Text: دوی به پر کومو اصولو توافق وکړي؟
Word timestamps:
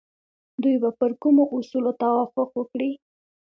دوی 0.61 0.75
به 0.81 0.89
پر 0.99 1.11
کومو 1.21 1.43
اصولو 1.57 1.91
توافق 2.01 2.49
وکړي؟ 2.55 2.91